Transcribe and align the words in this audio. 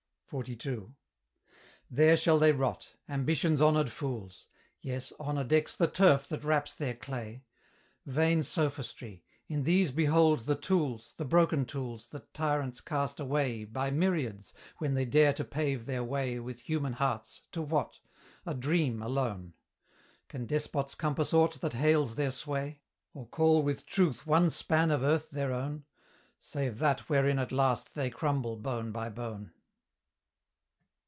XLII. 0.55 0.93
There 1.89 2.15
shall 2.15 2.39
they 2.39 2.53
rot 2.53 2.91
Ambition's 3.09 3.61
honoured 3.61 3.89
fools! 3.89 4.47
Yes, 4.79 5.11
Honour 5.19 5.43
decks 5.43 5.75
the 5.75 5.89
turf 5.89 6.29
that 6.29 6.45
wraps 6.45 6.73
their 6.73 6.93
clay! 6.93 7.43
Vain 8.05 8.41
Sophistry! 8.41 9.25
in 9.49 9.63
these 9.63 9.91
behold 9.91 10.45
the 10.45 10.55
tools, 10.55 11.15
The 11.17 11.25
broken 11.25 11.65
tools, 11.65 12.07
that 12.11 12.33
tyrants 12.33 12.79
cast 12.79 13.19
away 13.19 13.65
By 13.65 13.91
myriads, 13.91 14.53
when 14.77 14.93
they 14.93 15.03
dare 15.03 15.33
to 15.33 15.43
pave 15.43 15.85
their 15.85 16.01
way 16.01 16.39
With 16.39 16.61
human 16.61 16.93
hearts 16.93 17.41
to 17.51 17.61
what? 17.61 17.99
a 18.45 18.53
dream 18.53 19.01
alone. 19.01 19.53
Can 20.29 20.45
despots 20.45 20.95
compass 20.95 21.33
aught 21.33 21.59
that 21.59 21.73
hails 21.73 22.15
their 22.15 22.31
sway? 22.31 22.79
Or 23.13 23.27
call 23.27 23.61
with 23.63 23.85
truth 23.85 24.25
one 24.25 24.49
span 24.49 24.91
of 24.91 25.03
earth 25.03 25.31
their 25.31 25.51
own, 25.51 25.83
Save 26.39 26.79
that 26.79 27.09
wherein 27.09 27.37
at 27.37 27.51
last 27.51 27.95
they 27.95 28.09
crumble 28.09 28.55
bone 28.55 28.93
by 28.93 29.09
bone? 29.09 29.51